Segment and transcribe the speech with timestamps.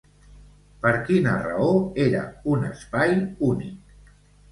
[0.85, 1.67] Per quina raó
[2.05, 2.21] era
[2.55, 3.13] un espai
[3.51, 3.93] únic?